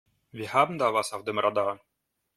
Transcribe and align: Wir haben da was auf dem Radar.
Wir 0.31 0.51
haben 0.51 0.79
da 0.79 0.95
was 0.95 1.13
auf 1.13 1.25
dem 1.25 1.37
Radar. 1.37 1.79